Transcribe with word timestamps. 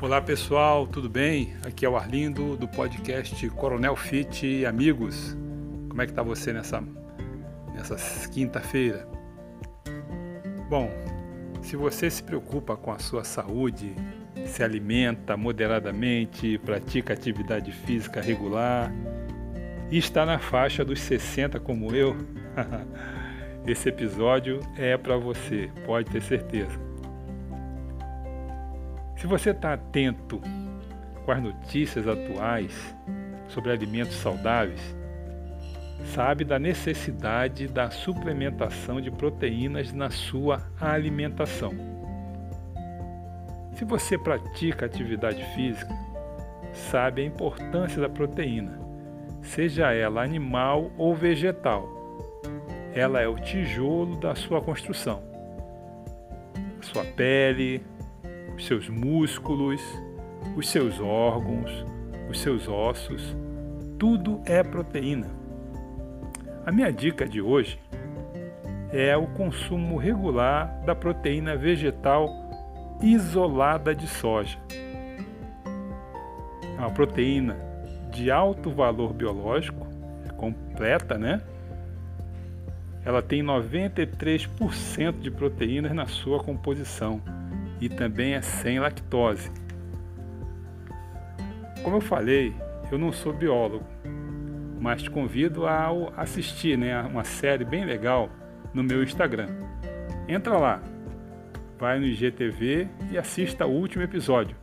Olá 0.00 0.20
pessoal, 0.20 0.86
tudo 0.86 1.10
bem? 1.10 1.56
Aqui 1.66 1.84
é 1.84 1.88
o 1.88 1.96
Arlindo 1.96 2.56
do 2.56 2.68
podcast 2.68 3.50
Coronel 3.50 3.96
Fit 3.96 4.46
e 4.46 4.64
Amigos. 4.64 5.36
Como 5.88 6.00
é 6.00 6.06
que 6.06 6.12
tá 6.12 6.22
você 6.22 6.52
nessa, 6.52 6.80
nessa 7.74 8.28
quinta-feira? 8.28 9.08
Bom, 10.70 10.88
se 11.62 11.74
você 11.74 12.08
se 12.08 12.22
preocupa 12.22 12.76
com 12.76 12.92
a 12.92 12.98
sua 13.00 13.24
saúde, 13.24 13.92
se 14.46 14.62
alimenta 14.62 15.36
moderadamente, 15.36 16.58
pratica 16.58 17.12
atividade 17.12 17.72
física 17.72 18.20
regular 18.20 18.92
e 19.90 19.98
está 19.98 20.24
na 20.24 20.38
faixa 20.38 20.84
dos 20.84 21.00
60 21.00 21.58
como 21.58 21.92
eu, 21.92 22.16
esse 23.66 23.88
episódio 23.88 24.60
é 24.76 24.96
para 24.96 25.16
você, 25.16 25.68
pode 25.84 26.08
ter 26.08 26.22
certeza. 26.22 26.87
Se 29.18 29.26
você 29.26 29.50
está 29.50 29.72
atento 29.72 30.40
com 31.24 31.32
as 31.32 31.42
notícias 31.42 32.06
atuais 32.06 32.94
sobre 33.48 33.72
alimentos 33.72 34.14
saudáveis, 34.14 34.80
sabe 36.14 36.44
da 36.44 36.56
necessidade 36.56 37.66
da 37.66 37.90
suplementação 37.90 39.00
de 39.00 39.10
proteínas 39.10 39.92
na 39.92 40.08
sua 40.08 40.62
alimentação. 40.80 41.72
Se 43.74 43.84
você 43.84 44.16
pratica 44.16 44.86
atividade 44.86 45.44
física, 45.52 45.92
sabe 46.72 47.22
a 47.22 47.26
importância 47.26 48.00
da 48.00 48.08
proteína, 48.08 48.78
seja 49.42 49.92
ela 49.92 50.22
animal 50.22 50.92
ou 50.96 51.12
vegetal. 51.12 51.88
Ela 52.94 53.20
é 53.20 53.26
o 53.26 53.34
tijolo 53.34 54.14
da 54.16 54.36
sua 54.36 54.62
construção. 54.62 55.24
A 56.78 56.82
sua 56.82 57.04
pele, 57.04 57.84
os 58.58 58.66
seus 58.66 58.88
músculos, 58.88 59.80
os 60.56 60.68
seus 60.68 60.98
órgãos, 60.98 61.70
os 62.28 62.40
seus 62.40 62.66
ossos, 62.66 63.36
tudo 63.96 64.42
é 64.44 64.64
proteína. 64.64 65.28
A 66.66 66.72
minha 66.72 66.92
dica 66.92 67.24
de 67.24 67.40
hoje 67.40 67.78
é 68.92 69.16
o 69.16 69.28
consumo 69.28 69.96
regular 69.96 70.82
da 70.84 70.92
proteína 70.92 71.56
vegetal 71.56 72.28
isolada 73.00 73.94
de 73.94 74.08
soja. 74.08 74.58
É 76.76 76.80
uma 76.80 76.90
proteína 76.90 77.56
de 78.10 78.28
alto 78.28 78.72
valor 78.72 79.12
biológico, 79.12 79.86
é 80.28 80.32
completa, 80.32 81.16
né? 81.16 81.40
Ela 83.04 83.22
tem 83.22 83.40
93% 83.40 85.20
de 85.20 85.30
proteínas 85.30 85.94
na 85.94 86.06
sua 86.06 86.42
composição 86.42 87.22
e 87.80 87.88
também 87.88 88.34
é 88.34 88.42
sem 88.42 88.78
lactose. 88.78 89.50
Como 91.82 91.96
eu 91.96 92.00
falei, 92.00 92.54
eu 92.90 92.98
não 92.98 93.12
sou 93.12 93.32
biólogo, 93.32 93.84
mas 94.80 95.02
te 95.02 95.10
convido 95.10 95.66
a 95.66 95.88
assistir 96.16 96.76
né, 96.76 97.00
uma 97.02 97.24
série 97.24 97.64
bem 97.64 97.84
legal 97.84 98.30
no 98.72 98.82
meu 98.82 99.02
Instagram. 99.02 99.48
Entra 100.26 100.58
lá, 100.58 100.82
vai 101.78 101.98
no 101.98 102.06
IGTV 102.06 102.88
e 103.10 103.18
assista 103.18 103.66
o 103.66 103.70
último 103.70 104.02
episódio. 104.02 104.56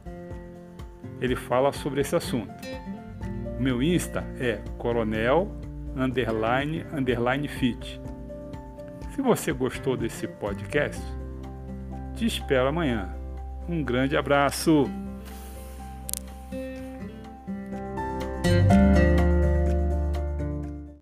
Ele 1.21 1.35
fala 1.35 1.71
sobre 1.71 2.01
esse 2.01 2.15
assunto. 2.15 2.53
O 3.57 3.61
meu 3.61 3.81
Insta 3.81 4.23
é 4.39 4.61
coronel 4.77 5.49
underline 5.95 6.85
underline 6.93 7.47
fit. 7.47 8.01
Se 9.11 9.21
você 9.21 9.53
gostou 9.53 9.95
desse 9.95 10.27
podcast, 10.27 11.01
te 12.15 12.25
espero 12.25 12.69
amanhã. 12.69 13.09
Um 13.67 13.83
grande 13.83 14.15
abraço! 14.15 14.89